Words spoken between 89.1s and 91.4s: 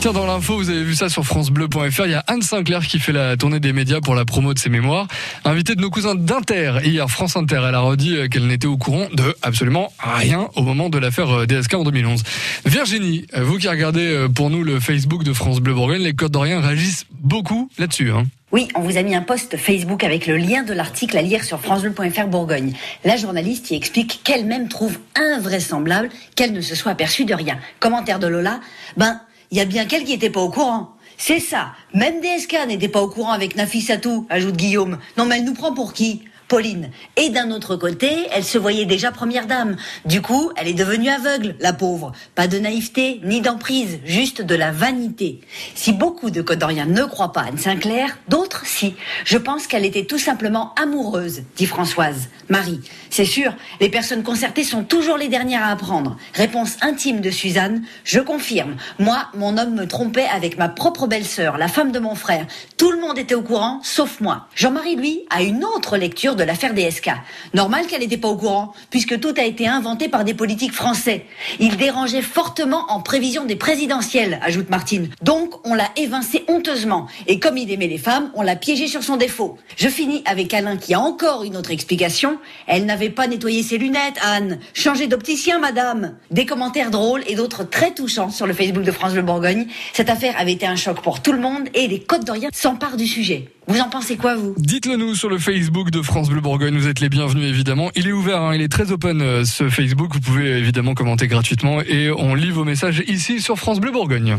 Le Bourgogne. Cette affaire avait été un choc pour tout le